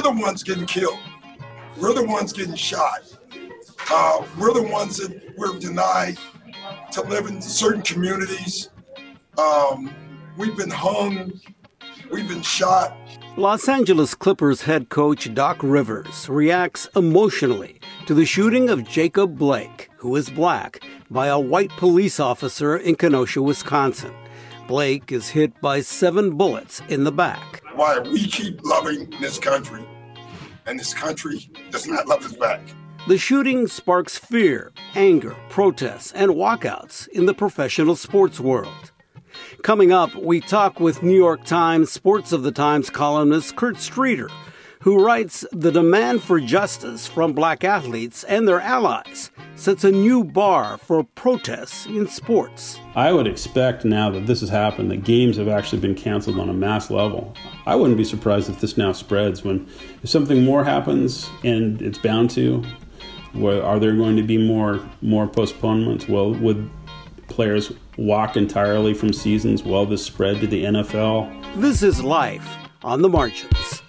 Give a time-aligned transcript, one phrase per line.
[0.00, 0.98] we're the ones getting killed.
[1.78, 3.02] We're the ones getting shot.
[3.90, 6.16] Uh, we're the ones that we're denied
[6.92, 8.70] to live in certain communities.
[9.36, 9.94] Um,
[10.38, 11.38] we've been hung.
[12.10, 12.96] We've been shot.
[13.36, 19.90] Los Angeles Clippers head coach Doc Rivers reacts emotionally to the shooting of Jacob Blake,
[19.98, 24.14] who is black, by a white police officer in Kenosha, Wisconsin.
[24.66, 27.60] Blake is hit by seven bullets in the back.
[27.74, 29.84] Why we keep loving this country,
[30.66, 32.60] and this country does not love us back.
[33.08, 38.92] The shooting sparks fear, anger, protests, and walkouts in the professional sports world.
[39.62, 44.28] Coming up, we talk with New York Times Sports of the Times columnist Kurt Streeter,
[44.80, 50.24] who writes The demand for justice from black athletes and their allies sets a new
[50.24, 52.80] bar for protests in sports.
[52.94, 56.48] I would expect now that this has happened, that games have actually been canceled on
[56.48, 57.34] a mass level.
[57.66, 59.68] I wouldn't be surprised if this now spreads when
[60.02, 62.64] if something more happens and it's bound to.
[63.34, 66.08] are there going to be more more postponements?
[66.08, 66.70] Well, would
[67.28, 71.60] players walk entirely from seasons while this spread to the NFL?
[71.60, 73.79] This is life on the margins.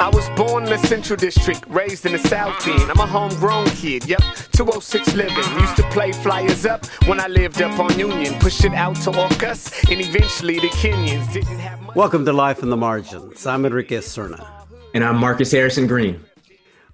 [0.00, 2.88] I was born in the Central District, raised in the South End.
[2.88, 4.20] I'm a homegrown kid, yep,
[4.52, 5.36] 206 living.
[5.58, 8.34] Used to play flyers up when I lived up on Union.
[8.34, 11.96] Pushed it out to Orcas, and eventually the Kenyans didn't have much.
[11.96, 13.44] Welcome to Life in the Margins.
[13.44, 14.46] I'm Enrique Cerna.
[14.94, 16.24] And I'm Marcus Harrison Green.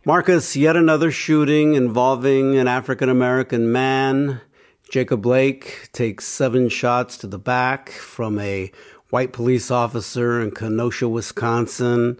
[0.06, 4.40] Marcus, yet another shooting involving an African American man.
[4.88, 8.72] Jacob Blake takes seven shots to the back from a
[9.10, 12.18] white police officer in Kenosha, Wisconsin.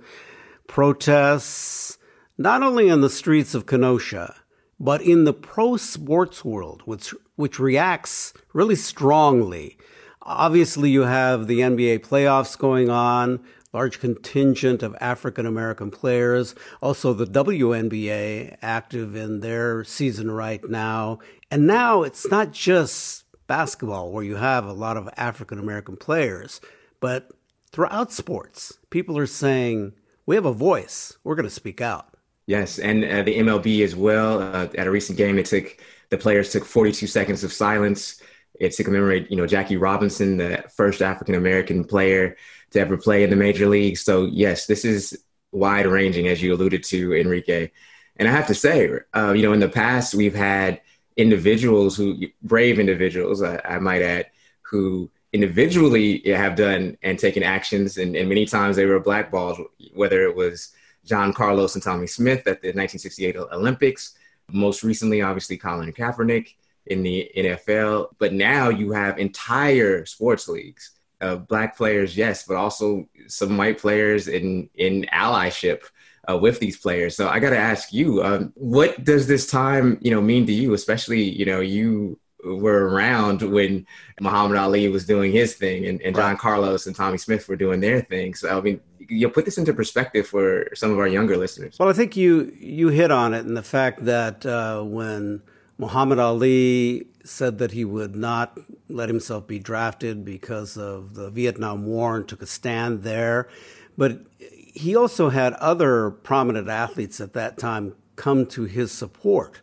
[0.67, 1.99] Protests,
[2.37, 4.35] not only in the streets of Kenosha,
[4.81, 9.79] but in the pro sports world, which, which reacts really strongly.
[10.23, 17.13] Obviously, you have the NBA playoffs going on, large contingent of African American players, also
[17.13, 21.19] the WNBA active in their season right now,
[21.51, 26.61] and now it's not just basketball where you have a lot of African American players,
[27.01, 27.31] but
[27.71, 29.93] throughout sports, people are saying,
[30.27, 31.17] we have a voice.
[31.25, 32.15] We're going to speak out.
[32.47, 34.41] Yes, and uh, the MLB as well.
[34.41, 35.79] Uh, at a recent game, it took
[36.11, 38.21] the players took 42 seconds of silence.
[38.61, 42.37] It's to commemorate, you know, Jackie Robinson, the first African American player
[42.71, 43.97] to ever play in the major league.
[43.97, 47.71] So yes, this is wide ranging, as you alluded to, Enrique.
[48.17, 50.81] And I have to say, uh, you know, in the past we've had
[51.17, 54.27] individuals who brave individuals, I, I might add,
[54.63, 59.59] who individually have done and taken actions, and, and, many times they were blackballed,
[59.93, 60.73] whether it was
[61.05, 64.17] John Carlos and Tommie Smith at the 1968 Olympics,
[64.51, 66.55] most recently, obviously, Colin Kaepernick
[66.87, 68.11] in the NFL.
[68.19, 73.79] But now you have entire sports leagues, of black players, yes, but also some white
[73.79, 75.83] players in, in allyship
[76.31, 77.17] uh, with these players.
[77.17, 80.53] So I got to ask you, um, what does this time, you know, mean to
[80.53, 80.75] you?
[80.75, 83.87] Especially, you know, you were around when
[84.21, 86.37] Muhammad Ali was doing his thing, and, and John.
[86.37, 88.35] Carlos and Tommie Smith were doing their thing.
[88.35, 91.77] So I mean, you put this into perspective for some of our younger listeners.
[91.79, 95.43] Well, I think you you hit on it in the fact that uh, when
[95.79, 101.87] Muhammad Ali said that he would not let himself be drafted because of the Vietnam
[101.87, 103.49] War and took a stand there,
[103.97, 109.61] but he also had other prominent athletes at that time come to his support.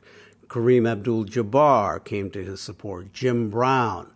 [0.51, 4.12] Kareem Abdul Jabbar came to his support, Jim Brown,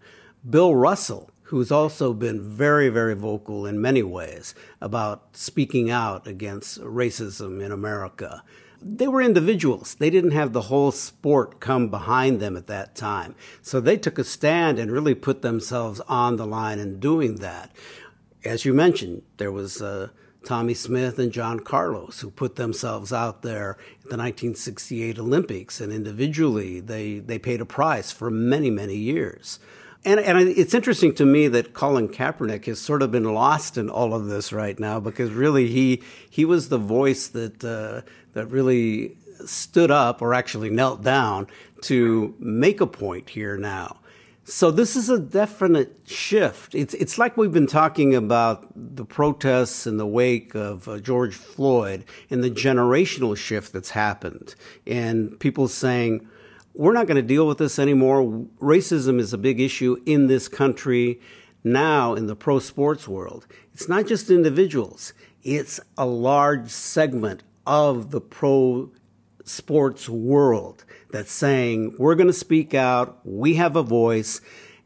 [0.48, 6.82] Bill Russell, who's also been very, very vocal in many ways about speaking out against
[6.82, 8.44] racism in America.
[8.82, 9.96] They were individuals.
[9.96, 13.34] They didn't have the whole sport come behind them at that time.
[13.62, 17.74] So they took a stand and really put themselves on the line in doing that.
[18.44, 20.10] As you mentioned, there was uh,
[20.46, 25.92] Tommie Smith and John Carlos, who put themselves out there at the 1968 Olympics, and
[25.92, 29.60] individually they, they paid a price for many, many years.
[30.06, 33.90] And, and it's interesting to me that Colin Kaepernick has sort of been lost in
[33.90, 38.46] all of this right now because really he he was the voice that uh, that
[38.46, 41.48] really stood up or actually knelt down
[41.82, 43.98] to make a point here now.
[44.48, 46.76] So this is a definite shift.
[46.76, 51.34] It's it's like we've been talking about the protests in the wake of uh, George
[51.34, 54.54] Floyd and the generational shift that's happened,
[54.86, 56.30] and people saying
[56.76, 58.46] we're not going to deal with this anymore.
[58.62, 61.20] Racism is a big issue in this country
[61.64, 63.48] now in the pro sports world.
[63.74, 68.92] It's not just individuals; it's a large segment of the pro
[69.46, 74.42] sports world that's saying we're going to speak out, we have a voice,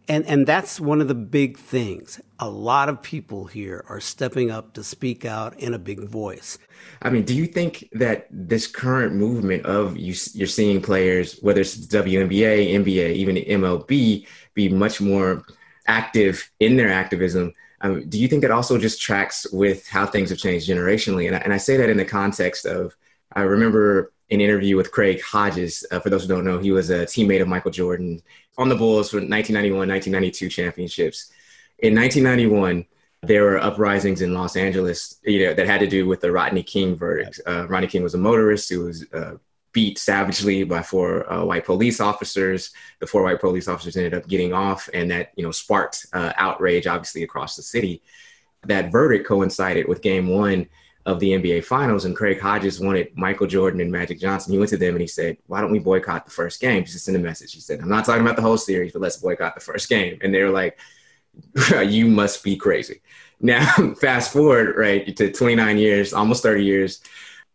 [0.08, 2.20] And, and that's one of the big things.
[2.40, 6.58] A lot of people here are stepping up to speak out in a big voice.
[7.02, 11.62] I mean, do you think that this current movement of you, you're seeing players, whether
[11.62, 15.44] it's WNBA, NBA, even MLB, be much more
[15.88, 17.54] active in their activism?
[17.82, 21.28] Um, do you think that also just tracks with how things have changed generationally?
[21.28, 22.96] And I, and I say that in the context of,
[23.34, 25.86] I remember an interview with Craig Hodges.
[25.92, 28.22] Uh, for those who don't know, he was a teammate of Michael Jordan
[28.58, 31.32] on the Bulls for 1991, 1992 championships.
[31.80, 32.86] In 1991,
[33.22, 36.64] there were uprisings in Los Angeles, you know, that had to do with the Rodney
[36.64, 37.42] King verdict.
[37.46, 39.36] Uh, Rodney King was a motorist who was uh,
[39.72, 42.72] beat savagely by four uh, white police officers.
[43.00, 46.34] The four white police officers ended up getting off, and that you know sparked uh,
[46.38, 48.02] outrage, obviously across the city.
[48.66, 50.68] That verdict coincided with Game One
[51.06, 54.54] of the NBA Finals, and Craig Hodges wanted Michael Jordan and Magic Johnson.
[54.54, 57.06] He went to them and he said, "Why don't we boycott the first game?" Just
[57.06, 57.54] send a message.
[57.54, 60.20] He said, "I'm not talking about the whole series, but let's boycott the first game."
[60.22, 60.78] And they were like,
[61.86, 63.02] "You must be crazy."
[63.40, 67.02] Now, fast forward right to 29 years, almost 30 years,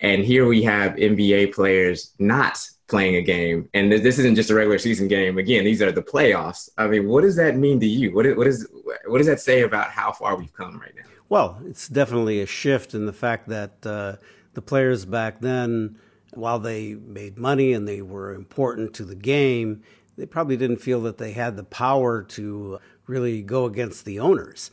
[0.00, 2.58] and here we have NBA players not
[2.88, 5.38] playing a game, and this isn't just a regular season game.
[5.38, 6.70] Again, these are the playoffs.
[6.78, 8.14] I mean, what does that mean to you?
[8.14, 8.66] What, what is
[9.06, 11.13] what does that say about how far we've come right now?
[11.34, 14.18] Well, it's definitely a shift in the fact that uh,
[14.52, 15.98] the players back then,
[16.32, 19.82] while they made money and they were important to the game,
[20.16, 22.78] they probably didn't feel that they had the power to
[23.08, 24.70] really go against the owners.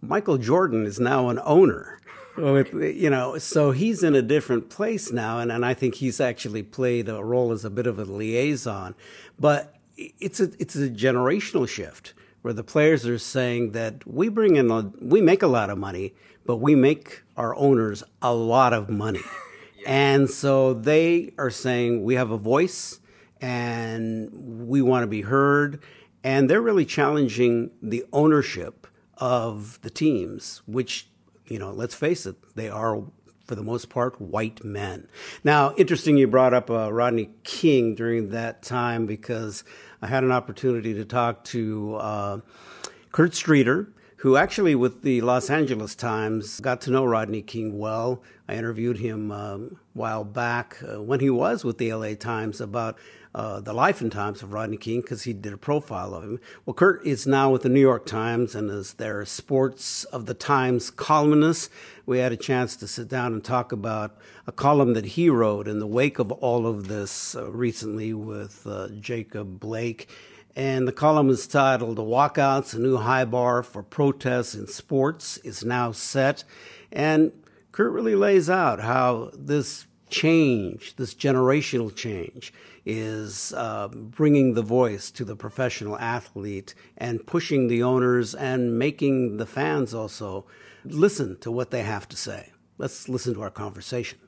[0.00, 2.00] Michael Jordan is now an owner.
[2.34, 6.18] With, you know, so he's in a different place now, and, and I think he's
[6.18, 8.94] actually played a role as a bit of a liaison.
[9.38, 14.56] But it's a it's a generational shift where the players are saying that we bring
[14.56, 16.14] in a, we make a lot of money,
[16.46, 19.22] but we make our owners a lot of money.
[19.86, 23.00] And so they are saying we have a voice
[23.40, 25.82] and we want to be heard.
[26.22, 31.08] And they're really challenging the ownership of the teams, which,
[31.46, 33.02] you know, let's face it, they are
[33.50, 35.08] for the most part, white men.
[35.42, 39.64] Now, interesting you brought up uh, Rodney King during that time because
[40.00, 42.38] I had an opportunity to talk to uh,
[43.10, 43.88] Kurt Streeter,
[44.18, 48.22] who actually, with the Los Angeles Times, got to know Rodney King well.
[48.46, 52.60] I interviewed him um, a while back uh, when he was with the LA Times
[52.60, 52.98] about
[53.34, 56.40] uh, the life and times of Rodney King because he did a profile of him.
[56.66, 60.34] Well, Kurt is now with the New York Times and is their Sports of the
[60.34, 61.70] Times columnist.
[62.06, 64.16] We had a chance to sit down and talk about
[64.46, 68.66] a column that he wrote in the wake of all of this uh, recently with
[68.66, 70.08] uh, Jacob Blake.
[70.56, 75.36] And the column is titled The Walkouts, a new high bar for protests in sports
[75.38, 76.42] is now set.
[76.90, 77.32] And
[77.70, 82.52] Kurt really lays out how this change, this generational change,
[82.84, 89.36] is uh, bringing the voice to the professional athlete and pushing the owners and making
[89.36, 90.46] the fans also
[90.84, 92.50] listen to what they have to say.
[92.78, 94.18] Let's listen to our conversation.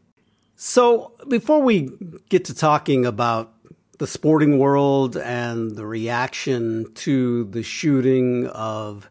[0.54, 1.90] So, before we
[2.28, 3.52] get to talking about
[3.99, 9.08] the sporting world and the reaction to the shooting of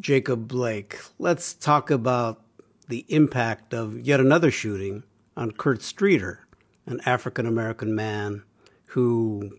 [0.00, 2.42] Jacob Blake, let's talk about
[2.88, 5.04] the impact of yet another shooting
[5.36, 6.46] on Kurt Streeter,
[6.86, 8.42] an African American man
[8.86, 9.58] who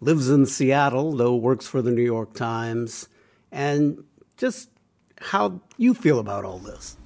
[0.00, 3.08] lives in Seattle, though works for the New York Times,
[3.52, 4.04] and
[4.36, 4.68] just
[5.20, 6.96] how you feel about all this.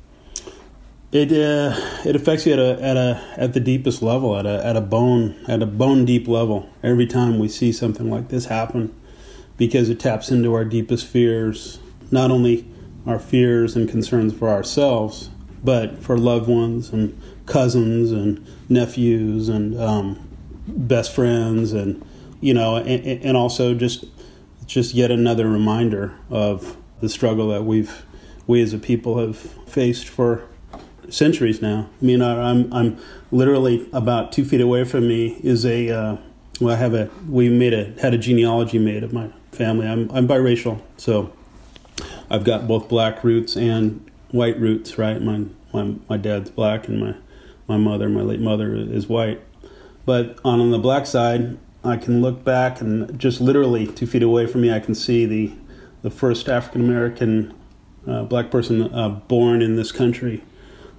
[1.11, 4.64] It uh, it affects you at a at a at the deepest level, at a
[4.64, 6.68] at a bone at a bone deep level.
[6.82, 8.94] Every time we see something like this happen,
[9.56, 11.78] because it taps into our deepest fears,
[12.11, 12.66] not only
[13.06, 15.30] our fears and concerns for ourselves,
[15.64, 17.18] but for loved ones and
[17.49, 20.28] cousins and nephews and um,
[20.67, 22.05] best friends, and
[22.40, 24.05] you know, and, and also just
[24.67, 28.05] just yet another reminder of the struggle that we've
[28.47, 30.43] we as a people have faced for
[31.09, 31.88] centuries now.
[32.00, 32.99] I mean, I'm I'm
[33.31, 36.17] literally about two feet away from me is a uh,
[36.61, 39.87] well, I have a we made a had a genealogy made of my family.
[39.87, 41.33] I'm I'm biracial, so
[42.31, 44.99] I've got both black roots and white roots.
[44.99, 47.14] Right, my my my dad's black and my
[47.68, 49.40] my mother, my late mother, is white.
[50.04, 54.46] But on, the black side, I can look back and just literally two feet away
[54.46, 55.52] from me, I can see the
[56.00, 57.52] the first African American
[58.06, 60.44] uh, black person uh, born in this country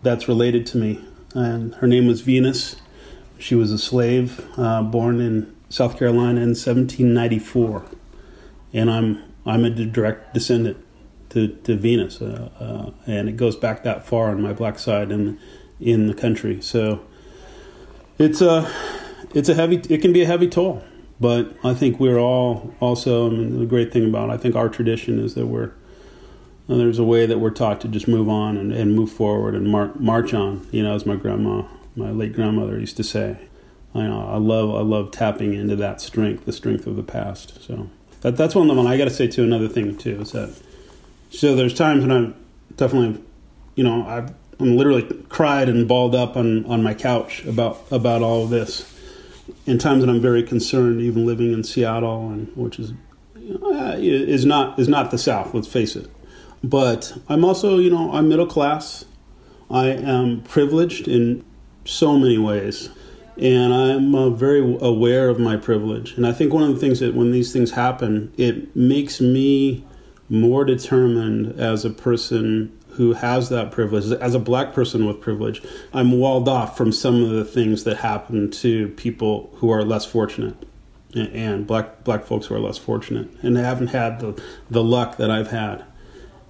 [0.04, 1.04] that's related to me.
[1.34, 2.76] And her name was Venus.
[3.38, 7.86] She was a slave uh, born in South Carolina in 1794,
[8.74, 10.78] and I'm I'm a direct descendant
[11.30, 15.12] to, to Venus, uh, uh, and it goes back that far on my black side
[15.12, 15.40] in
[15.80, 16.62] in the country.
[16.62, 17.02] So
[18.18, 18.70] it's a
[19.34, 20.84] it's a heavy it can be a heavy toll
[21.20, 24.70] But I think we're all also, I mean, the great thing about I think our
[24.70, 25.72] tradition is that we're
[26.70, 29.56] uh, there's a way that we're taught to just move on and, and move forward
[29.56, 30.68] and mar- march on.
[30.72, 31.64] You know, as my grandma,
[31.96, 33.38] my late grandmother used to say.
[33.96, 37.64] I know I love I love tapping into that strength, the strength of the past.
[37.64, 37.90] So
[38.22, 38.86] that that's one of them.
[38.86, 39.44] I got to say too.
[39.44, 40.56] Another thing too is that
[41.32, 42.36] so there's times when I'm
[42.76, 43.24] definitely,
[43.76, 48.22] you know, I've I'm literally cried and balled up on, on my couch about about
[48.22, 48.96] all of this.
[49.66, 52.94] In times that I'm very concerned, even living in Seattle, and which is
[53.64, 55.54] uh, is not is not the South.
[55.54, 56.10] Let's face it.
[56.64, 59.06] But I'm also, you know, I'm middle class.
[59.72, 61.46] I am privileged in
[61.86, 62.90] so many ways,
[63.38, 66.14] and I'm uh, very aware of my privilege.
[66.14, 69.86] And I think one of the things that when these things happen, it makes me
[70.28, 75.66] more determined as a person who has that privilege, as a black person with privilege,
[75.94, 80.06] I'm walled off from some of the things that happen to people who are less
[80.06, 80.68] fortunate
[81.16, 85.32] and black black folks who are less fortunate and haven't had the, the luck that
[85.32, 85.86] I've had.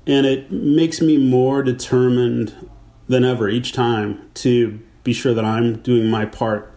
[0.08, 2.72] And it makes me more determined
[3.08, 6.74] than ever each time to be sure that I'm doing my part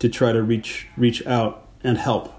[0.00, 2.30] to try to reach reach out and help.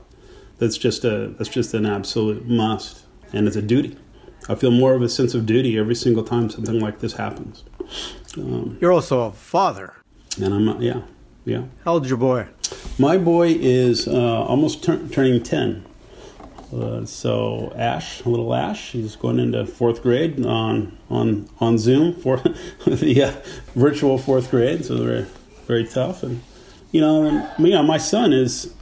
[0.59, 3.97] That's just a that's just an absolute must and it's a duty.
[4.47, 7.63] I feel more of a sense of duty every single time something like this happens.
[8.37, 9.93] Um, You're also a father.
[10.41, 11.01] And I'm, yeah,
[11.45, 11.63] yeah.
[11.83, 12.47] How old's your boy?
[12.99, 15.85] My boy is uh, almost tur- turning 10.
[16.73, 22.13] Uh, so Ash, a little Ash, he's going into fourth grade on on on Zoom
[22.13, 22.37] for
[22.85, 23.31] the uh,
[23.75, 24.83] virtual fourth grade.
[24.83, 25.25] So very
[25.67, 26.41] very tough, and
[26.91, 28.73] you know, and, you know, my son is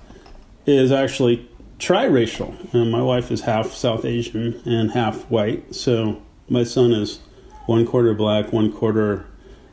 [0.65, 1.47] is actually
[1.79, 2.73] triracial.
[2.73, 5.73] And my wife is half South Asian and half white.
[5.75, 7.19] So my son is
[7.65, 9.25] one quarter black, one quarter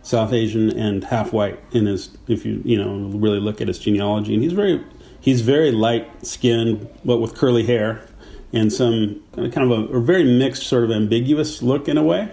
[0.02, 1.60] South Asian, and half white.
[1.72, 4.84] In his, if you you know really look at his genealogy, and he's very
[5.20, 8.06] he's very light skinned, but with curly hair
[8.52, 12.32] and some kind of a, a very mixed, sort of ambiguous look in a way.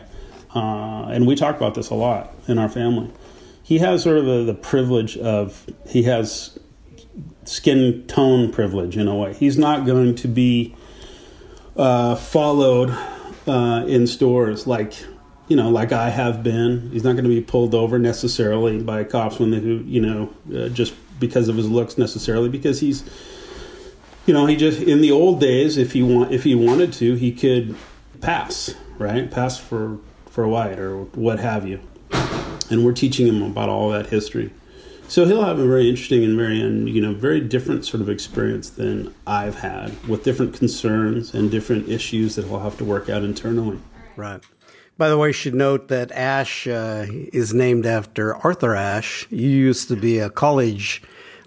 [0.56, 3.12] Uh, and we talk about this a lot in our family.
[3.62, 6.58] He has sort of the privilege of he has
[7.48, 9.34] skin tone privilege in a way.
[9.34, 10.76] He's not going to be
[11.76, 12.90] uh, followed
[13.48, 14.94] uh, in stores like
[15.48, 16.92] you know, like I have been.
[16.92, 20.70] He's not going to be pulled over necessarily by cops when they, you know, uh,
[20.70, 23.04] just because of his looks necessarily, because he's,
[24.26, 27.16] you know, he just in the old days, if he want, if he wanted to,
[27.16, 27.76] he could
[28.20, 30.00] pass, right, pass for
[30.30, 31.80] for white or what have you,
[32.70, 34.52] and we're teaching him about all that history.
[35.10, 38.70] So he'll have a very interesting and very, you know, very different sort of experience
[38.70, 43.24] than I've had, with different concerns and different issues that he'll have to work out
[43.24, 43.80] internally.
[44.18, 44.44] Right.
[44.98, 49.28] By the way, you should note that Ash uh, is named after Arthur Ashe.
[49.30, 51.02] You used to be a college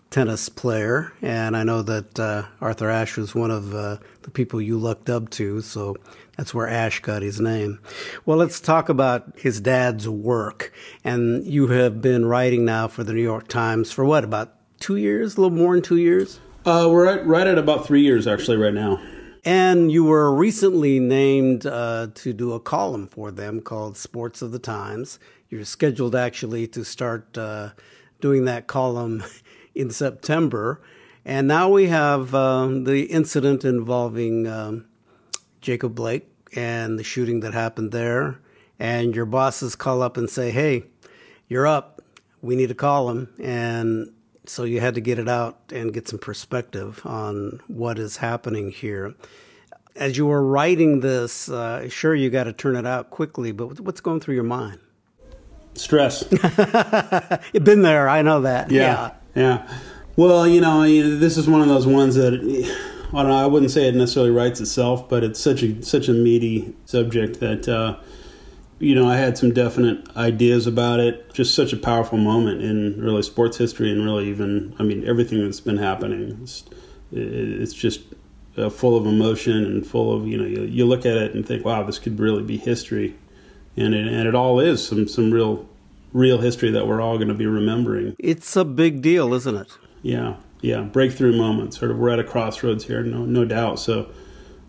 [0.08, 4.60] tennis player, and I know that uh, Arthur Ashe was one of uh, the people
[4.60, 5.60] you looked up to.
[5.60, 5.96] So
[6.40, 7.80] that's where Ash got his name.
[8.24, 10.72] Well, let's talk about his dad's work.
[11.04, 14.96] And you have been writing now for the New York Times for what, about two
[14.96, 15.36] years?
[15.36, 16.40] A little more than two years?
[16.64, 18.98] Uh, we're at, right at about three years, actually, right now.
[19.44, 24.50] And you were recently named uh, to do a column for them called Sports of
[24.50, 25.18] the Times.
[25.50, 27.72] You're scheduled actually to start uh,
[28.22, 29.24] doing that column
[29.74, 30.80] in September.
[31.22, 34.86] And now we have um, the incident involving um,
[35.60, 38.38] Jacob Blake and the shooting that happened there,
[38.78, 40.84] and your bosses call up and say, "Hey,
[41.48, 42.02] you're up.
[42.42, 44.12] We need to call him." And
[44.46, 48.70] so you had to get it out and get some perspective on what is happening
[48.70, 49.14] here.
[49.96, 53.80] As you were writing this, uh, sure you got to turn it out quickly, but
[53.80, 54.80] what's going through your mind?
[55.74, 56.24] Stress.
[57.52, 58.08] You've been there.
[58.08, 58.70] I know that.
[58.70, 59.12] Yeah.
[59.34, 59.42] Yeah.
[59.42, 59.78] yeah.
[60.16, 62.34] Well, you know, this is one of those ones that
[63.12, 63.36] I don't know.
[63.36, 67.40] I wouldn't say it necessarily writes itself, but it's such a such a meaty subject
[67.40, 67.96] that uh,
[68.78, 71.32] you know I had some definite ideas about it.
[71.34, 75.42] Just such a powerful moment in really sports history, and really even I mean everything
[75.42, 76.38] that's been happening.
[76.42, 76.64] It's,
[77.10, 78.02] it's just
[78.56, 81.44] uh, full of emotion and full of you know you, you look at it and
[81.44, 83.16] think, wow, this could really be history,
[83.76, 85.68] and it, and it all is some some real
[86.12, 88.14] real history that we're all going to be remembering.
[88.20, 89.76] It's a big deal, isn't it?
[90.02, 91.78] Yeah yeah, breakthrough moments.
[91.78, 93.78] Sort of, we're at a crossroads here, no, no doubt.
[93.78, 94.10] So,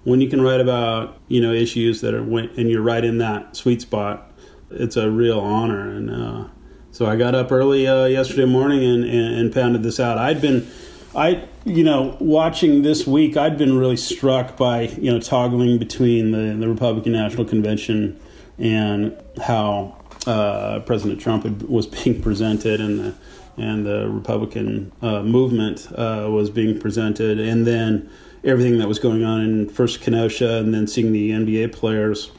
[0.03, 3.55] when you can write about you know issues that are and you're right in that
[3.55, 4.31] sweet spot,
[4.69, 5.89] it's a real honor.
[5.89, 6.47] And uh,
[6.91, 10.17] so, I got up early uh, yesterday morning and, and, and pounded this out.
[10.17, 10.67] I'd been,
[11.15, 16.31] I you know, watching this week, I'd been really struck by you know toggling between
[16.31, 18.19] the the Republican National Convention
[18.57, 23.15] and how uh, President Trump was being presented and the
[23.61, 28.09] and the Republican uh, movement uh, was being presented, and then
[28.43, 32.31] everything that was going on in first Kenosha, and then seeing the NBA players,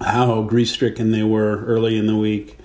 [0.00, 2.58] how grief stricken they were early in the week,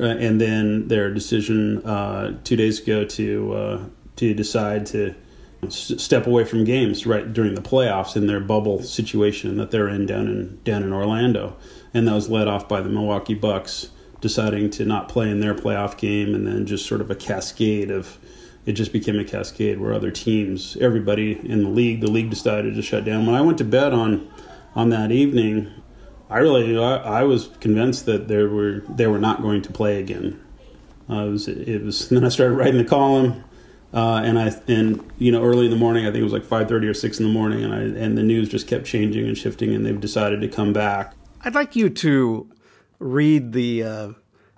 [0.00, 3.84] uh, and then their decision uh, two days ago to uh,
[4.16, 5.14] to decide to
[5.68, 10.06] step away from games right during the playoffs in their bubble situation that they're in
[10.06, 11.56] down in down in Orlando,
[11.92, 15.54] and that was led off by the Milwaukee Bucks deciding to not play in their
[15.54, 18.18] playoff game, and then just sort of a cascade of
[18.66, 22.74] it just became a cascade where other teams, everybody in the league, the league decided
[22.74, 23.24] to shut down.
[23.24, 24.28] When I went to bed on
[24.74, 25.70] on that evening,
[26.28, 30.00] I really I, I was convinced that they were they were not going to play
[30.00, 30.40] again.
[31.08, 32.08] Uh, it was it was.
[32.10, 33.44] Then I started writing the column.
[33.94, 36.44] Uh, and I and you know early in the morning I think it was like
[36.44, 39.26] five thirty or six in the morning and I and the news just kept changing
[39.26, 41.14] and shifting and they've decided to come back.
[41.42, 42.50] I'd like you to
[42.98, 44.08] read the uh,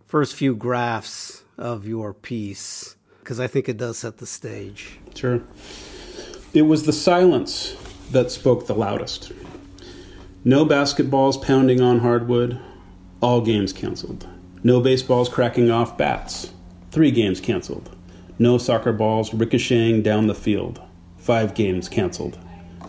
[0.07, 4.99] first few graphs of your piece because I think it does set the stage.
[5.15, 5.43] Sure.
[6.55, 7.77] It was the silence
[8.11, 9.33] that spoke the loudest.
[10.45, 12.59] No basketballs pounding on hardwood,
[13.21, 14.27] all games canceled.
[14.63, 16.53] No baseballs cracking off bats,
[16.91, 17.95] three games canceled.
[18.39, 20.81] No soccer balls ricocheting down the field,
[21.19, 22.39] five games canceled.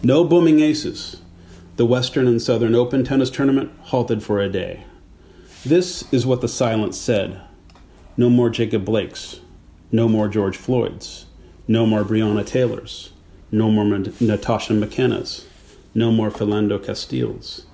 [0.03, 1.21] No booming aces.
[1.75, 4.85] The Western and Southern Open tennis tournament halted for a day.
[5.65, 7.41] This is what the silence said
[8.15, 9.41] no more Jacob Blakes,
[9.91, 11.25] no more George Floyds,
[11.67, 13.11] no more Breonna Taylors,
[13.51, 15.45] no more Natasha McKenna's,
[15.93, 17.65] no more Philando Castiles,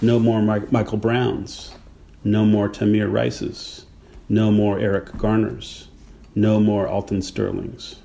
[0.00, 1.74] no more Michael Browns,
[2.22, 3.86] no more Tamir Rice's,
[4.28, 5.88] no more Eric Garner's,
[6.36, 7.96] no more Alton Sterling's,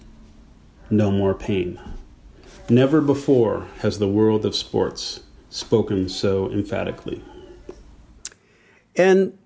[0.89, 1.79] no more pain.
[2.69, 5.19] Never before has the world of sports
[5.51, 7.21] spoken so emphatically.
[8.97, 9.37] And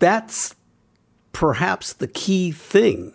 [0.00, 0.56] that's
[1.32, 3.12] perhaps the key thing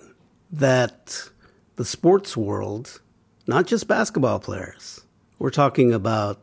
[0.51, 1.29] that
[1.75, 3.01] the sports world,
[3.47, 5.01] not just basketball players,
[5.39, 6.39] we're talking about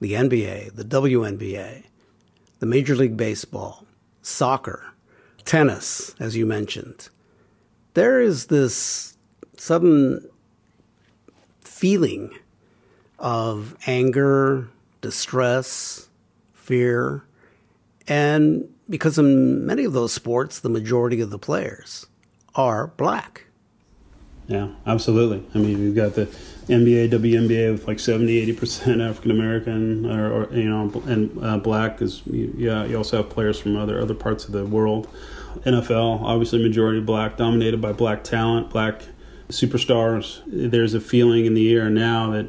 [0.00, 1.84] the NBA, the WNBA,
[2.58, 3.86] the Major League Baseball,
[4.20, 4.92] soccer,
[5.44, 7.08] tennis, as you mentioned.
[7.94, 9.16] There is this
[9.56, 10.28] sudden
[11.60, 12.30] feeling
[13.18, 14.68] of anger,
[15.00, 16.08] distress,
[16.52, 17.24] fear,
[18.08, 22.06] and because in many of those sports, the majority of the players
[22.54, 23.44] are black.
[24.48, 25.44] Yeah, absolutely.
[25.54, 26.26] I mean, you've got the
[26.68, 32.00] NBA, WNBA with like 70, 80% African American, or, or, you know, and uh, black
[32.00, 32.84] is yeah.
[32.84, 35.08] You also have players from other other parts of the world.
[35.64, 39.02] NFL, obviously, majority black, dominated by black talent, black
[39.48, 40.42] superstars.
[40.46, 42.48] There's a feeling in the air now that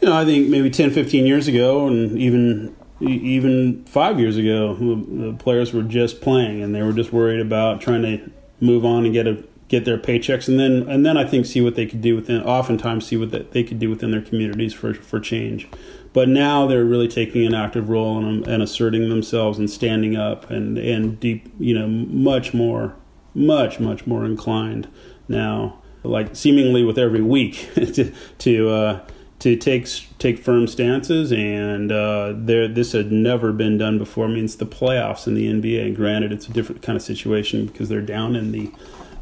[0.00, 4.74] you know, I think maybe 10, 15 years ago, and even even five years ago,
[4.74, 8.30] the players were just playing and they were just worried about trying to
[8.60, 11.60] move on and get a get their paychecks, and then and then I think see
[11.60, 12.42] what they could do within.
[12.42, 15.68] Oftentimes, see what they could do within their communities for for change.
[16.12, 20.50] But now they're really taking an active role and, and asserting themselves and standing up
[20.50, 22.96] and and deep, you know, much more,
[23.34, 24.88] much much more inclined
[25.28, 28.70] now, like seemingly with every week to to.
[28.70, 29.06] Uh,
[29.40, 34.24] to take take firm stances, and uh, there this had never been done before.
[34.24, 35.86] I mean, it's the playoffs in the NBA.
[35.86, 38.72] and Granted, it's a different kind of situation because they're down in the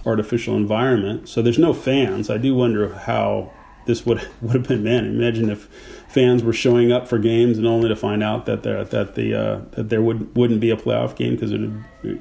[0.07, 2.31] artificial environment, so there's no fans.
[2.31, 3.53] I do wonder how
[3.87, 5.05] this would would have been man.
[5.05, 5.65] Imagine if
[6.09, 9.35] fans were showing up for games and only to find out that there that the
[9.35, 11.61] uh, that there would wouldn't be a playoff game because it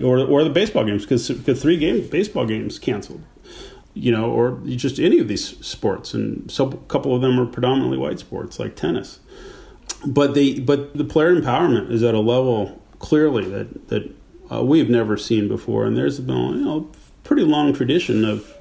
[0.04, 3.24] or or the baseball games because because three games baseball games canceled
[3.96, 7.46] you know, or just any of these sports, and so a couple of them are
[7.46, 9.20] predominantly white sports like tennis.
[10.06, 14.12] But they, but the player empowerment is at a level clearly that that
[14.52, 16.92] uh, we've never seen before, and there's been you know
[17.24, 18.54] pretty long tradition of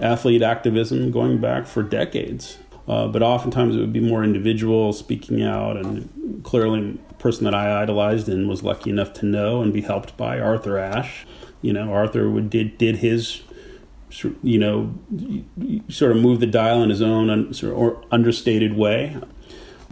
[0.00, 2.58] athlete activism going back for decades.
[2.88, 7.54] Uh, but oftentimes it would be more individual speaking out, and clearly, the person that
[7.54, 11.24] I idolized and was lucky enough to know and be helped by Arthur Ashe.
[11.62, 13.42] You know, Arthur would did did his
[14.42, 14.94] you know,
[15.88, 19.16] sort of move the dial in his own sort of or understated way.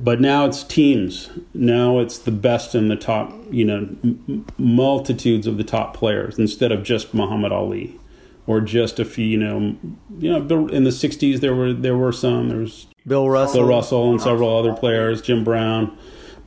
[0.01, 1.31] But now it's teams.
[1.55, 6.39] Now it's the best and the top, you know, m- multitudes of the top players
[6.39, 7.99] instead of just Muhammad Ali
[8.47, 9.77] or just a few, you know,
[10.19, 12.49] you know, in the '60s there were there were some.
[12.49, 15.97] There was Bill Russell, Bill Russell, and several other players, Jim Brown.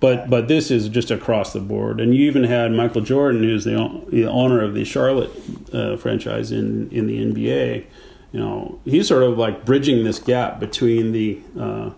[0.02, 3.66] But but this is just across the board, and you even had Michael Jordan, who's
[3.66, 5.32] the, the owner of the Charlotte
[5.72, 7.86] uh, franchise in in the NBA.
[8.34, 11.92] You know, he's sort of like bridging this gap between the uh,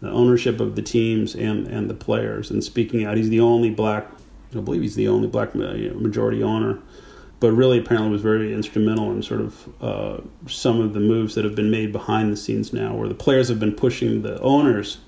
[0.00, 3.16] the ownership of the teams and and the players, and speaking out.
[3.16, 4.08] He's the only black
[4.52, 6.80] I believe he's the only black majority owner,
[7.38, 11.44] but really apparently was very instrumental in sort of uh, some of the moves that
[11.44, 14.98] have been made behind the scenes now, where the players have been pushing the owners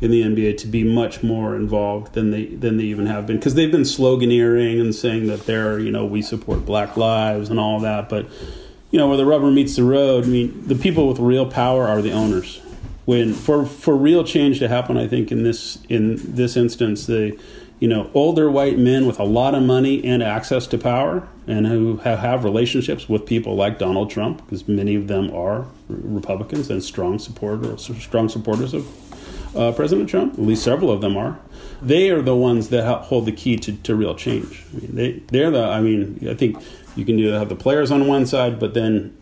[0.00, 3.36] in the NBA to be much more involved than they than they even have been
[3.36, 7.60] because they've been sloganeering and saying that they're you know we support Black lives and
[7.60, 8.26] all that, but
[8.90, 10.24] you know where the rubber meets the road.
[10.24, 12.60] I mean, the people with real power are the owners.
[13.04, 17.38] When for for real change to happen, I think in this in this instance, the
[17.78, 21.66] you know older white men with a lot of money and access to power and
[21.66, 26.82] who have relationships with people like Donald Trump, because many of them are Republicans and
[26.82, 28.86] strong supporters strong supporters of
[29.54, 30.34] uh, President Trump.
[30.34, 31.38] At least several of them are.
[31.82, 34.64] They are the ones that hold the key to, to real change.
[34.72, 35.64] I mean, they they're the.
[35.64, 36.56] I mean, I think
[36.96, 39.16] you can have the players on one side, but then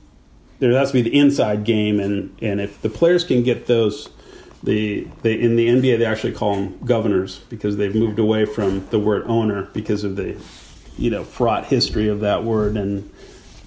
[0.59, 4.09] there has to be the inside game, and and if the players can get those.
[4.64, 8.99] The, in the NBA they actually call them governors because they've moved away from the
[9.01, 10.40] word owner because of the
[10.97, 13.11] you know fraught history of that word and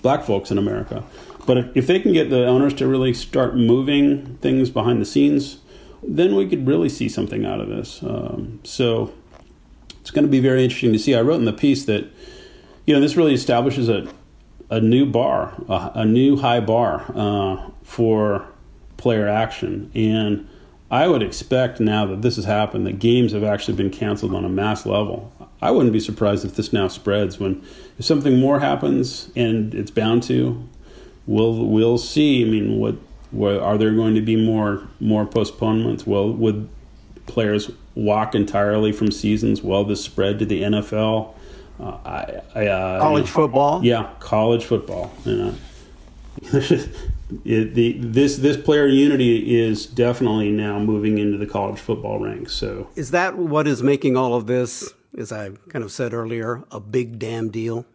[0.01, 1.03] black folks in America.
[1.45, 5.57] But if they can get the owners to really start moving things behind the scenes,
[6.03, 8.01] then we could really see something out of this.
[8.03, 9.13] Um, so
[10.01, 11.15] it's going to be very interesting to see.
[11.15, 12.07] I wrote in the piece that
[12.85, 14.07] you know this really establishes a
[14.69, 18.47] a new bar, a, a new high bar uh, for
[18.97, 20.47] player action, and
[20.89, 24.45] I would expect now that this has happened that games have actually been canceled on
[24.45, 25.31] a mass level.
[25.61, 27.63] I wouldn't be surprised if this now spreads when
[27.97, 30.67] if something more happens and it's bound to.
[31.25, 32.45] We'll we'll see.
[32.45, 32.95] I mean, what
[33.31, 36.05] well, are there going to be more more postponements?
[36.05, 36.69] Well, would
[37.25, 39.61] players walk entirely from seasons?
[39.61, 41.33] Will this spread to the NFL?
[41.79, 43.83] Uh, I, I, uh, college football.
[43.83, 45.13] Yeah, college football.
[45.25, 45.55] You know,
[47.43, 52.53] it, the, this this player unity is definitely now moving into the college football ranks.
[52.53, 54.93] So, is that what is making all of this?
[55.17, 57.85] As I kind of said earlier, a big damn deal.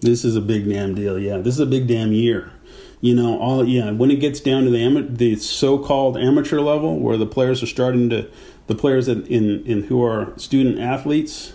[0.00, 1.18] This is a big damn deal.
[1.18, 2.52] Yeah, this is a big damn year
[3.00, 6.98] you know all yeah when it gets down to the ama- the so-called amateur level
[6.98, 8.28] where the players are starting to
[8.66, 11.52] the players in in, in who are student athletes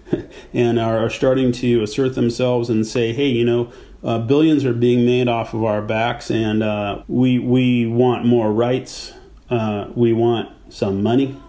[0.52, 4.74] and are, are, starting to assert themselves and say hey you know uh, billions are
[4.74, 9.12] being made off of our backs and uh, we we want more rights
[9.50, 11.40] uh, we want some money.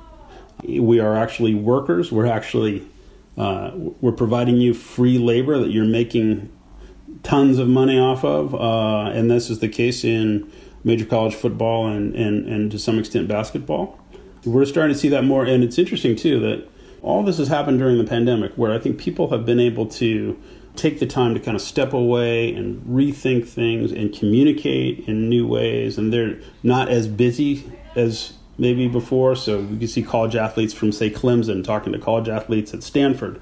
[0.67, 2.11] We are actually workers.
[2.11, 2.87] We're actually
[3.37, 6.51] uh, we're providing you free labor that you're making
[7.25, 10.49] tons of money off of, uh, and this is the case in
[10.83, 13.99] major college football and, and, and to some extent basketball.
[14.45, 16.69] We're starting to see that more, and it's interesting too that
[17.01, 20.39] all this has happened during the pandemic, where I think people have been able to
[20.75, 25.47] take the time to kind of step away and rethink things and communicate in new
[25.47, 29.35] ways, and they're not as busy as maybe before.
[29.35, 33.41] So you can see college athletes from, say, Clemson talking to college athletes at Stanford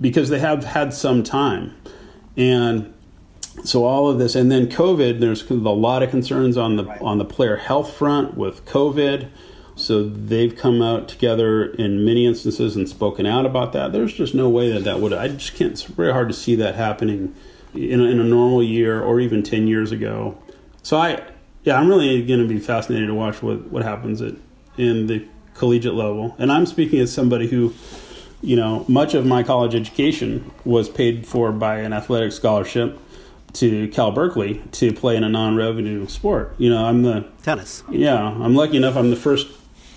[0.00, 1.74] because they have had some time.
[2.36, 2.94] And
[3.64, 5.20] so all of this, and then COVID.
[5.20, 9.28] There's a lot of concerns on the on the player health front with COVID.
[9.76, 13.92] So they've come out together in many instances and spoken out about that.
[13.92, 15.12] There's just no way that that would.
[15.12, 15.72] I just can't.
[15.72, 17.34] It's very hard to see that happening
[17.74, 20.36] in a, in a normal year or even ten years ago.
[20.82, 21.22] So I,
[21.64, 24.34] yeah, I'm really going to be fascinated to watch what what happens at
[24.76, 26.36] in the collegiate level.
[26.38, 27.74] And I'm speaking as somebody who
[28.42, 32.98] you know, much of my college education was paid for by an athletic scholarship
[33.54, 36.54] to Cal Berkeley to play in a non-revenue sport.
[36.58, 37.82] You know, I'm the tennis.
[37.90, 38.96] Yeah, I'm lucky enough.
[38.96, 39.48] I'm the first,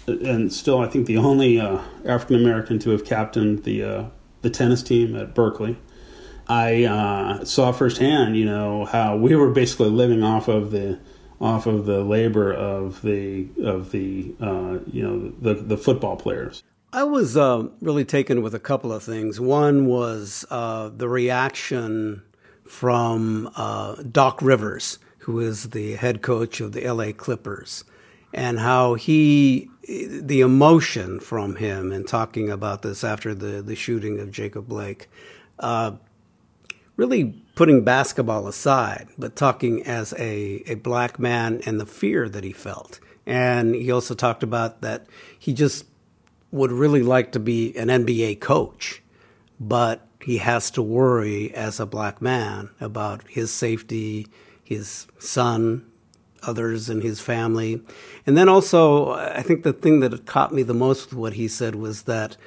[0.08, 4.04] and still I think the only uh, African American to have captained the uh,
[4.42, 5.78] the tennis team at Berkeley.
[6.48, 11.00] I uh, saw firsthand, you know, how we were basically living off of the
[11.40, 16.64] off of the labor of the of the uh, you know the the football players.
[16.92, 19.40] I was uh, really taken with a couple of things.
[19.40, 22.22] One was uh, the reaction
[22.66, 27.84] from uh, Doc Rivers, who is the head coach of the LA Clippers,
[28.34, 34.20] and how he, the emotion from him in talking about this after the, the shooting
[34.20, 35.10] of Jacob Blake,
[35.60, 35.92] uh,
[36.96, 42.44] really putting basketball aside, but talking as a, a black man and the fear that
[42.44, 43.00] he felt.
[43.26, 45.86] And he also talked about that he just
[46.52, 49.02] would really like to be an NBA coach,
[49.60, 54.28] but he has to worry as a black man about his safety,
[54.64, 55.86] his son,
[56.44, 57.82] others in his family.
[58.26, 61.48] And then also, I think the thing that caught me the most with what he
[61.48, 62.38] said was that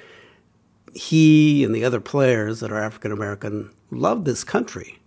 [0.95, 4.99] he and the other players that are African American love this country,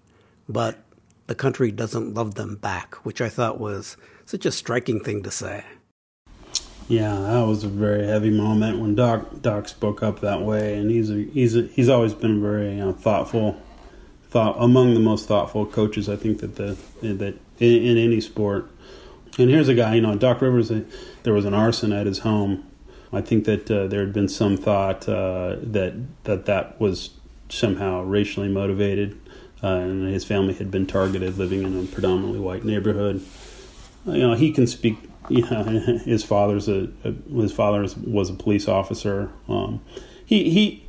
[0.48, 0.80] but
[1.28, 5.32] the country doesn't love them back, which I thought was such a striking thing to
[5.32, 5.64] say.
[6.90, 10.90] Yeah, that was a very heavy moment when Doc Doc spoke up that way, and
[10.90, 13.62] he's a, he's a, he's always been very you know, thoughtful,
[14.32, 18.72] thought among the most thoughtful coaches I think that the that in, in any sport.
[19.38, 20.72] And here's a guy, you know, Doc Rivers.
[21.22, 22.66] There was an arson at his home.
[23.14, 27.12] I think that uh, there had been some thought uh, that that that was
[27.50, 29.16] somehow racially motivated,
[29.62, 33.22] uh, and his family had been targeted, living in a predominantly white neighborhood.
[34.08, 35.64] You know, he can speak yeah,
[36.06, 39.32] his father's a, a his father was a police officer.
[39.48, 39.82] Um,
[40.26, 40.86] he he,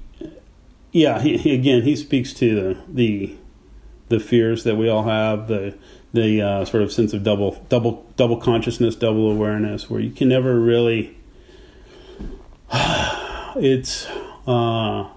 [0.93, 3.37] yeah, he, again he speaks to the the
[4.09, 5.75] the fears that we all have, the
[6.13, 10.29] the uh, sort of sense of double double double consciousness, double awareness, where you can
[10.29, 11.17] never really.
[13.57, 14.07] It's
[14.47, 15.09] uh,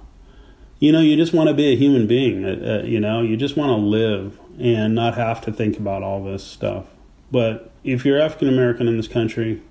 [0.80, 2.43] you know you just want to be a human being.
[2.43, 6.02] Uh, uh, you know you just want to live and not have to think about
[6.02, 6.86] all this stuff.
[7.32, 9.62] But if you're African American in this country,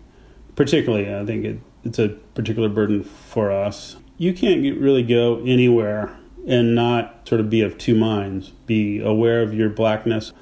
[0.55, 3.97] particularly, I think it, it's a particular burden for us.
[4.19, 8.51] You can't get, really go anywhere and not sort of be of two minds.
[8.67, 10.33] Be aware of your blackness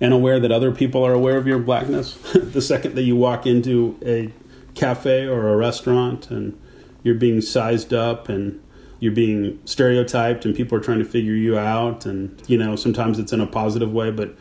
[0.00, 2.14] and aware that other people are aware of your blackness.
[2.34, 4.32] the second that you walk into a
[4.74, 6.58] cafe or a restaurant and
[7.02, 8.62] you're being sized up and
[9.00, 13.18] you're being stereotyped and people are trying to figure you out and you know sometimes
[13.18, 14.34] it's in a positive way but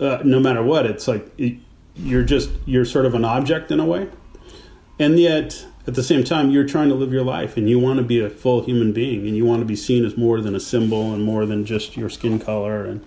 [0.00, 1.56] uh, no matter what it's like it,
[1.96, 4.08] you're just you're sort of an object in a way.
[4.98, 7.98] And yet at the same time you're trying to live your life and you want
[7.98, 10.54] to be a full human being and you want to be seen as more than
[10.54, 12.84] a symbol and more than just your skin color.
[12.84, 13.04] And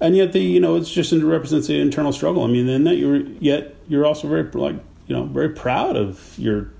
[0.00, 2.44] and yet the you know it's just it represents the internal struggle.
[2.44, 6.34] I mean and that you're yet you're also very like you know very proud of
[6.38, 6.70] your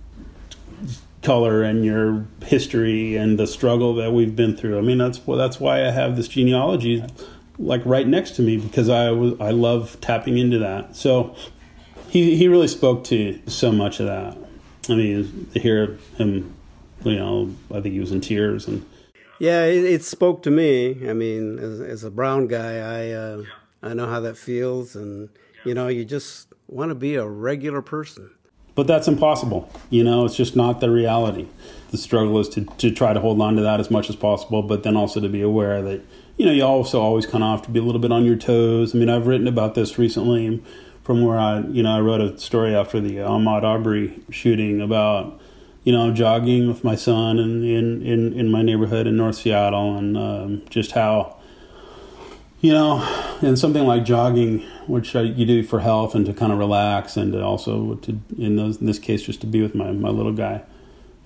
[1.22, 4.78] color and your history and the struggle that we've been through.
[4.78, 7.04] I mean that's well that's why i have this genealogy
[7.58, 10.96] like right next to me because I was I love tapping into that.
[10.96, 11.34] So
[12.08, 14.36] he he really spoke to so much of that.
[14.88, 16.54] I mean, to hear him,
[17.02, 18.84] you know, I think he was in tears and.
[19.38, 21.06] Yeah, it, it spoke to me.
[21.10, 23.42] I mean, as, as a brown guy, I uh,
[23.82, 25.28] I know how that feels, and
[25.62, 28.30] you know, you just want to be a regular person.
[28.74, 29.70] But that's impossible.
[29.90, 31.48] You know, it's just not the reality.
[31.90, 34.62] The struggle is to, to try to hold on to that as much as possible,
[34.62, 36.02] but then also to be aware that
[36.36, 38.36] you know, you also always kind of have to be a little bit on your
[38.36, 38.94] toes.
[38.94, 40.62] I mean, I've written about this recently
[41.02, 45.40] from where I, you know, I wrote a story after the Ahmaud Arbery shooting about,
[45.84, 49.96] you know, jogging with my son and in, in, in my neighborhood in North Seattle
[49.96, 51.36] and um, just how,
[52.60, 52.98] you know,
[53.40, 57.32] and something like jogging, which you do for health and to kind of relax and
[57.32, 60.32] to also to, in, those, in this case, just to be with my, my little
[60.32, 60.62] guy,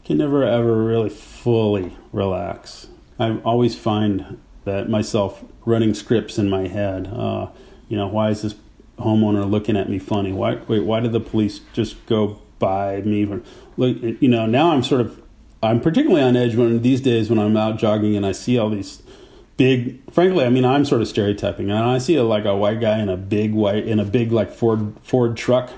[0.04, 2.88] can never ever really fully relax.
[3.18, 4.38] I always find
[4.70, 7.08] that myself running scripts in my head.
[7.08, 7.48] Uh,
[7.88, 8.54] you know, why is this
[8.98, 10.32] homeowner looking at me funny?
[10.32, 10.84] Why wait?
[10.84, 13.24] Why did the police just go by me?
[13.76, 15.20] Look, you know, now I'm sort of
[15.62, 18.70] I'm particularly on edge when these days when I'm out jogging and I see all
[18.70, 19.02] these
[19.56, 20.00] big.
[20.10, 22.98] Frankly, I mean, I'm sort of stereotyping, and I see a, like a white guy
[22.98, 25.70] in a big white in a big like Ford Ford truck.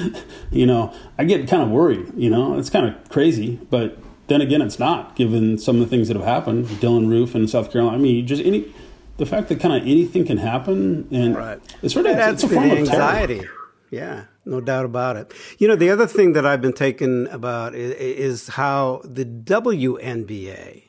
[0.50, 2.12] you know, I get kind of worried.
[2.16, 5.86] You know, it's kind of crazy, but then again, it's not given some of the
[5.86, 6.66] things that have happened.
[6.66, 7.96] Dylann Roof in South Carolina.
[7.96, 8.72] I mean, just any
[9.18, 11.60] the fact that kind of anything can happen, and right.
[11.82, 13.42] it's sort of it's a form of anxiety.
[13.90, 15.32] Yeah, no doubt about it.
[15.58, 20.86] You know, the other thing that I've been taken about is, is how the WNBA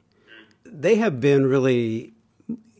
[0.71, 2.13] they have been really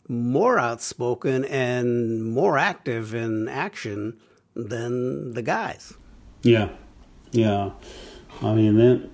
[0.08, 4.18] more outspoken and more active in action
[4.54, 5.94] than the guys.
[6.42, 6.70] Yeah,
[7.32, 7.70] yeah.
[8.42, 9.08] I mean, that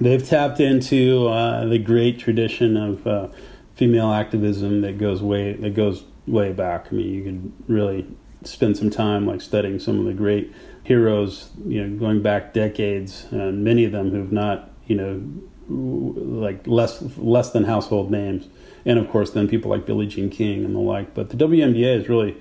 [0.00, 3.28] they've tapped into uh, the great tradition of uh,
[3.74, 6.88] female activism that goes way that goes way back.
[6.90, 8.06] I mean, you can really
[8.44, 10.52] spend some time like studying some of the great
[10.84, 15.22] heroes, you know, going back decades, and many of them who've not, you know,
[15.68, 18.48] like less less than household names,
[18.84, 21.14] and of course then people like Billie Jean King and the like.
[21.14, 22.36] But the WNBA is really,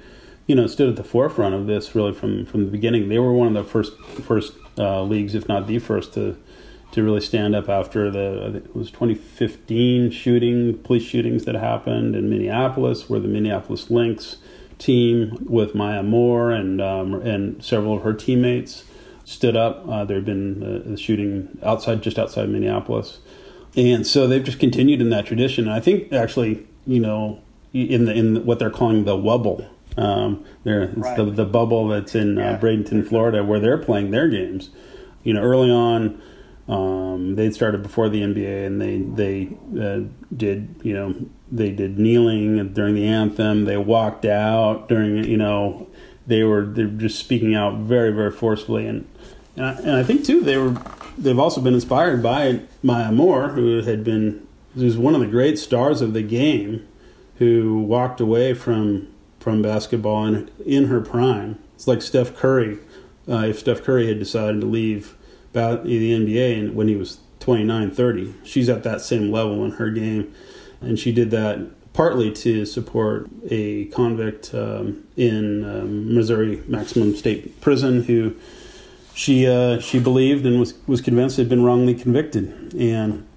[0.45, 3.09] you know, stood at the forefront of this really from from the beginning.
[3.09, 6.37] They were one of the first first uh, leagues, if not the first, to
[6.91, 12.29] to really stand up after the it was 2015 shooting police shootings that happened in
[12.29, 14.37] Minneapolis, where the Minneapolis Lynx
[14.79, 18.83] team with Maya Moore and um, and several of her teammates
[19.25, 19.87] stood up.
[19.87, 23.19] Uh, there had been a shooting outside, just outside Minneapolis,
[23.75, 25.67] and so they've just continued in that tradition.
[25.67, 27.41] I think actually, you know,
[27.73, 29.67] in the in what they're calling the wubble.
[29.97, 31.17] Um, there, right.
[31.17, 32.51] the, the bubble that's in uh, yeah.
[32.51, 34.69] uh, Bradenton, Florida, where they're playing their games.
[35.23, 36.21] You know, early on,
[36.67, 40.01] um, they started before the NBA, and they they uh,
[40.35, 41.15] did you know
[41.51, 43.65] they did kneeling during the anthem.
[43.65, 45.87] They walked out during you know
[46.25, 49.07] they were they were just speaking out very very forcefully, and
[49.55, 50.81] And I, and I think too they were
[51.17, 55.57] they've also been inspired by Maya Moore, who had been who's one of the great
[55.57, 56.85] stars of the game,
[57.35, 59.07] who walked away from
[59.39, 61.59] from basketball in in her prime.
[61.75, 62.79] It's like Steph Curry.
[63.29, 65.16] Uh, if Steph Curry had decided to leave
[65.57, 69.89] the NBA and when he was 29, 30, she's at that same level in her
[69.89, 70.33] game,
[70.81, 71.59] and she did that
[71.93, 78.35] partly to support a convict um, in um, Missouri Maximum State Prison who
[79.15, 83.27] she uh, she believed and was was convinced had been wrongly convicted, and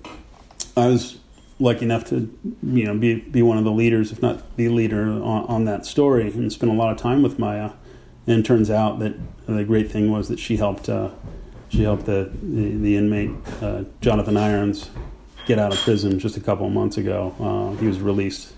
[0.77, 1.19] I was
[1.59, 2.29] lucky enough to
[2.63, 5.87] you know be be one of the leaders, if not the leader, on, on that
[5.87, 7.71] story, and spent a lot of time with Maya.
[8.27, 9.15] And turns out that
[9.47, 11.11] the great thing was that she helped uh,
[11.71, 13.31] she helped the the, the inmate
[13.63, 14.91] uh, Jonathan Irons
[15.47, 17.35] get out of prison just a couple of months ago.
[17.41, 18.53] Uh, he was released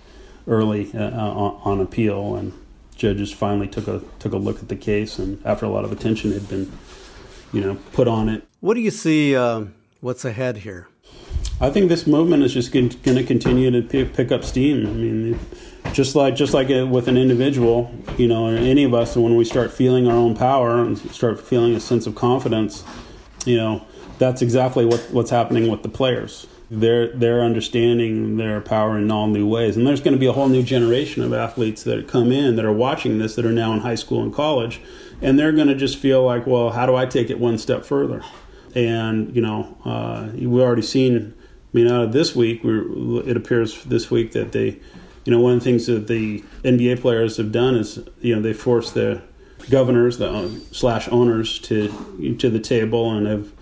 [0.48, 2.52] early uh, on, on appeal, and
[2.96, 5.92] judges finally took a took a look at the case, and after a lot of
[5.92, 6.70] attention had been
[7.52, 8.44] you know, put on it.
[8.60, 9.36] What do you see?
[9.36, 9.66] Uh,
[10.00, 10.88] what's ahead here?
[11.60, 14.86] I think this movement is just going to continue to pick up steam.
[14.86, 15.38] I mean,
[15.92, 19.72] just like just like with an individual, you know, any of us, when we start
[19.72, 22.84] feeling our own power and start feeling a sense of confidence,
[23.44, 23.84] you know,
[24.18, 26.46] that's exactly what, what's happening with the players.
[26.70, 30.32] They're they're understanding their power in all new ways, and there's going to be a
[30.32, 33.74] whole new generation of athletes that come in that are watching this that are now
[33.74, 34.80] in high school and college
[35.22, 37.84] and they're going to just feel like, well, how do I take it one step
[37.84, 38.22] further?
[38.74, 41.34] And you know, uh, we've already seen.
[41.38, 44.78] I mean, out of this week, it appears this week that they,
[45.24, 48.42] you know, one of the things that the NBA players have done is, you know,
[48.42, 49.22] they forced the
[49.70, 53.52] governors, the uh, slash owners, to to the table and have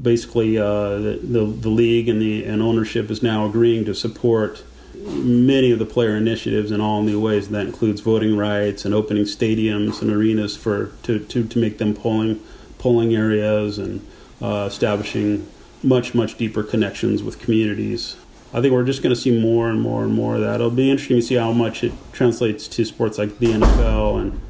[0.00, 4.64] basically uh, the, the, the league and the and ownership is now agreeing to support
[4.94, 7.46] many of the player initiatives in all new ways.
[7.46, 11.78] And that includes voting rights and opening stadiums and arenas for to, to, to make
[11.78, 12.40] them polling
[12.78, 14.04] polling areas and
[14.40, 15.46] uh, establishing
[15.82, 18.16] much much deeper connections with communities.
[18.54, 20.56] I think we're just going to see more and more and more of that.
[20.56, 24.40] It'll be interesting to see how much it translates to sports like the NFL and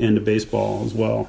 [0.00, 1.28] and to baseball as well.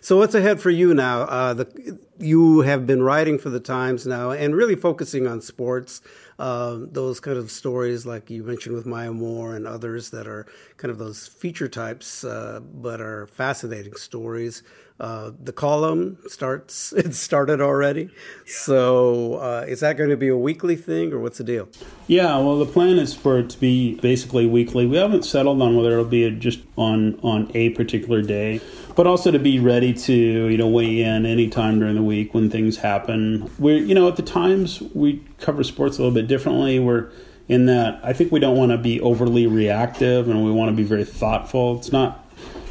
[0.00, 1.22] So what's ahead for you now?
[1.22, 6.00] Uh, the, you have been writing for the Times now and really focusing on sports.
[6.38, 10.46] Uh, those kind of stories, like you mentioned with Maya Moore and others, that are
[10.76, 14.64] kind of those feature types, uh, but are fascinating stories.
[15.02, 18.02] Uh, the column starts; it started already.
[18.02, 18.08] Yeah.
[18.46, 21.68] So, uh, is that going to be a weekly thing, or what's the deal?
[22.06, 24.86] Yeah, well, the plan is for it to be basically weekly.
[24.86, 28.60] We haven't settled on whether it'll be just on on a particular day
[28.94, 32.50] but also to be ready to you know weigh in anytime during the week when
[32.50, 33.50] things happen.
[33.58, 36.78] We're, you know at the times we cover sports a little bit differently.
[36.78, 37.10] We're
[37.48, 40.76] in that I think we don't want to be overly reactive and we want to
[40.76, 41.78] be very thoughtful.
[41.78, 42.18] It's not.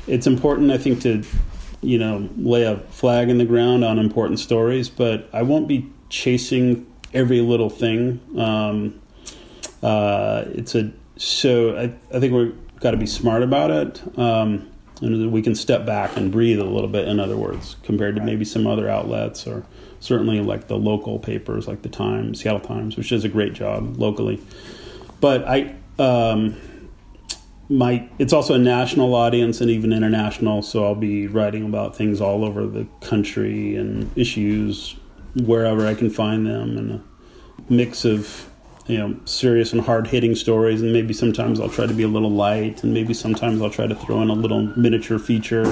[0.07, 1.23] It's important I think to
[1.81, 5.89] you know lay a flag in the ground on important stories, but I won't be
[6.09, 8.19] chasing every little thing.
[8.37, 9.01] Um,
[9.83, 14.17] uh, it's a so I, I think we've got to be smart about it.
[14.17, 18.15] Um, and we can step back and breathe a little bit in other words compared
[18.15, 19.65] to maybe some other outlets or
[19.99, 23.97] certainly like the local papers like the times seattle times which does a great job
[23.97, 24.39] locally
[25.19, 26.55] but i um,
[28.19, 32.43] it's also a national audience and even international so i'll be writing about things all
[32.43, 34.95] over the country and issues
[35.35, 37.03] wherever i can find them and a
[37.71, 38.51] mix of
[38.87, 40.81] you know serious and hard hitting stories.
[40.81, 43.87] And maybe sometimes I'll try to be a little light and maybe sometimes I'll try
[43.87, 45.65] to throw in a little miniature feature.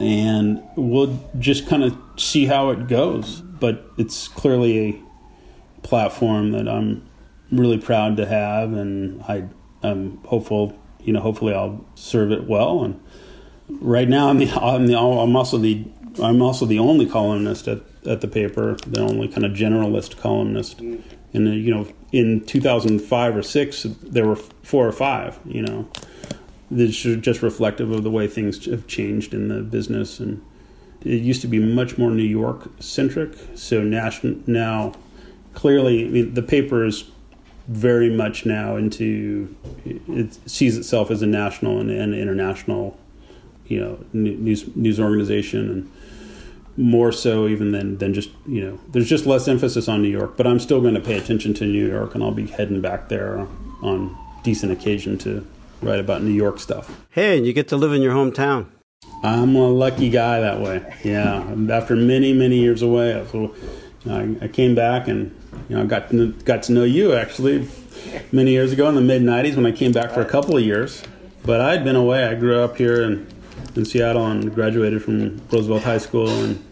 [0.00, 3.40] And we'll just kind of see how it goes.
[3.40, 5.04] But it's clearly
[5.78, 7.06] a platform that I'm
[7.50, 9.48] really proud to have and I
[9.82, 12.84] I'm hopeful you know hopefully I'll serve it well.
[12.84, 13.00] And
[13.68, 15.84] right now I'm the I'm the I'm also the
[16.22, 20.80] I'm also the only columnist at, at the paper the only kind of generalist columnist.
[20.80, 21.02] And
[21.34, 25.88] uh, you know in 2005 or six there were four or five you know.
[26.70, 30.18] This is just reflective of the way things have changed in the business.
[30.20, 30.42] And
[31.04, 34.94] it used to be much more new york centric so national now
[35.54, 37.04] clearly I mean, the paper is
[37.72, 39.54] very much now into
[39.84, 42.98] it sees itself as a national and, and international
[43.66, 45.90] you know news news organization and
[46.76, 50.36] more so even than than just you know there's just less emphasis on New York
[50.36, 53.08] but I'm still going to pay attention to New York and I'll be heading back
[53.08, 53.46] there
[53.82, 55.46] on decent occasion to
[55.80, 56.96] write about New York stuff.
[57.10, 58.66] Hey, and you get to live in your hometown.
[59.24, 60.84] I'm a lucky guy that way.
[61.04, 63.54] Yeah, after many many years away, so
[64.08, 65.34] I, I came back and
[65.72, 67.66] you know got to, got to know you actually
[68.30, 70.62] many years ago in the mid '90s when I came back for a couple of
[70.62, 71.02] years.
[71.46, 72.26] But I'd been away.
[72.26, 73.26] I grew up here and
[73.74, 76.62] in Seattle and graduated from Roosevelt High School in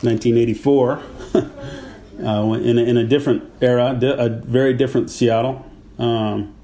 [0.00, 1.02] 1984.
[1.34, 5.70] uh, in, a, in a different era, a very different Seattle.
[5.98, 6.54] Um,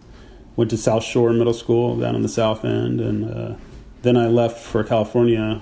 [0.56, 3.54] went to South Shore Middle School down in the South End, and uh,
[4.00, 5.60] then I left for California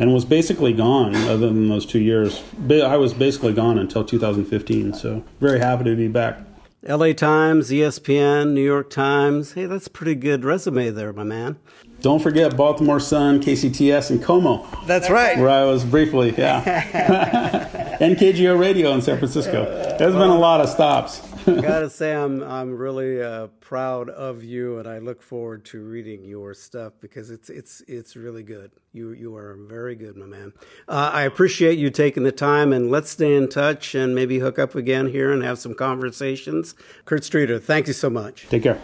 [0.00, 2.42] and was basically gone other than those two years.
[2.70, 6.38] I was basically gone until 2015, so very happy to be back.
[6.82, 9.52] LA Times, ESPN, New York Times.
[9.52, 11.58] Hey, that's a pretty good resume there, my man.
[12.00, 14.86] Don't forget Baltimore Sun, KCTS, and KOMO.
[14.86, 15.36] That's right.
[15.36, 17.98] Where I was briefly, yeah.
[18.00, 19.66] NKGO Radio in San Francisco.
[19.98, 21.20] There's been a lot of stops.
[21.46, 26.24] Gotta say, I'm I'm really uh, proud of you, and I look forward to reading
[26.24, 28.72] your stuff because it's it's it's really good.
[28.92, 30.52] You you are very good, my man.
[30.88, 34.58] Uh, I appreciate you taking the time, and let's stay in touch and maybe hook
[34.58, 36.74] up again here and have some conversations.
[37.04, 38.46] Kurt Streeter, thank you so much.
[38.48, 38.80] Take care.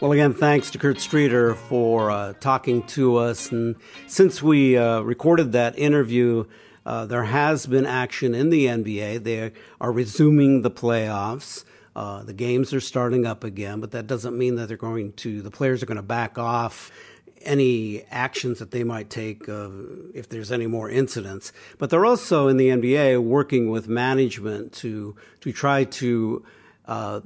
[0.00, 3.50] Well, again, thanks to Kurt Streeter for uh, talking to us.
[3.50, 3.74] And
[4.06, 6.44] since we uh, recorded that interview,
[6.86, 9.24] uh, there has been action in the NBA.
[9.24, 11.64] They are resuming the playoffs.
[11.96, 15.42] Uh, the games are starting up again, but that doesn't mean that they're going to,
[15.42, 16.92] the players are going to back off
[17.42, 19.68] any actions that they might take uh,
[20.14, 21.52] if there's any more incidents.
[21.78, 26.44] But they're also in the NBA working with management to to try to
[26.86, 27.20] uh,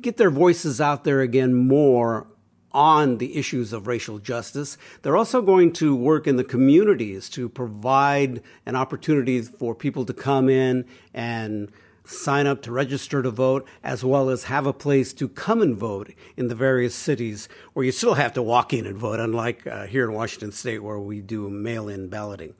[0.00, 2.26] get their voices out there again more
[2.72, 4.76] on the issues of racial justice.
[5.02, 10.12] They're also going to work in the communities to provide an opportunity for people to
[10.12, 11.70] come in and
[12.04, 15.76] sign up to register to vote, as well as have a place to come and
[15.76, 19.66] vote in the various cities where you still have to walk in and vote, unlike
[19.66, 22.54] uh, here in Washington state where we do mail in balloting.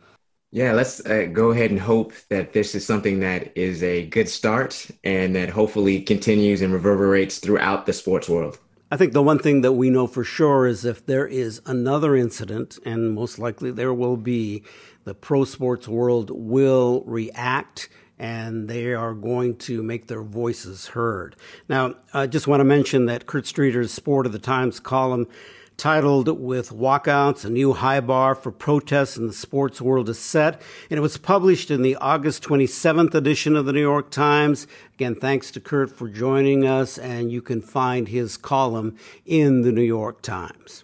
[0.51, 4.29] Yeah, let's uh, go ahead and hope that this is something that is a good
[4.31, 8.59] start and that hopefully continues and reverberates throughout the sports world.
[8.91, 12.17] I think the one thing that we know for sure is if there is another
[12.17, 14.63] incident, and most likely there will be,
[15.05, 21.37] the pro sports world will react and they are going to make their voices heard.
[21.69, 25.29] Now, I just want to mention that Kurt Streeter's Sport of the Times column
[25.79, 30.61] titled With Walkouts, a New High Bar for Protests in the Sports World is Set.
[30.91, 34.67] And it was published in the August 27th edition of the New York Times.
[34.95, 39.71] Again, thanks to Kurt for joining us, and you can find his column in the
[39.71, 40.83] New York Times.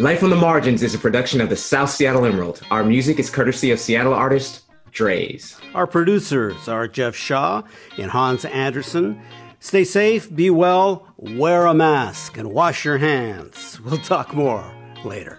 [0.00, 2.60] Life on the Margins is a production of the South Seattle Emerald.
[2.72, 5.60] Our music is courtesy of Seattle artist Draze.
[5.76, 7.62] Our producers are Jeff Shaw
[7.96, 9.22] and Hans Anderson.
[9.62, 13.78] Stay safe, be well, wear a mask, and wash your hands.
[13.80, 14.64] We'll talk more
[15.04, 15.38] later.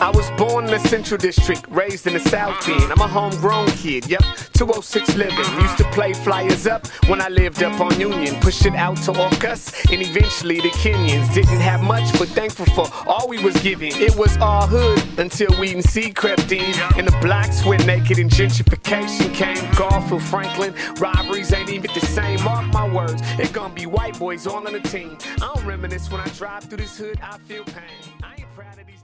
[0.00, 2.92] I was born in the Central District, raised in the South End.
[2.92, 4.22] I'm a homegrown kid, yep,
[4.52, 5.60] 206 living.
[5.60, 8.36] Used to play flyers up when I lived up on Union.
[8.40, 11.34] Pushed it out to Orcas and eventually the Kenyans.
[11.34, 13.88] Didn't have much, but thankful for all we was given.
[13.88, 16.78] It was all hood until we and C crept in.
[16.96, 19.58] And the blacks went naked and gentrification came.
[19.74, 22.40] Garfield Franklin, robberies ain't even the same.
[22.44, 25.18] Mark my words, it gonna be white boys all on the team.
[25.42, 28.14] I don't reminisce when I drive through this hood, I feel pain.
[28.22, 28.97] I ain't proud of these.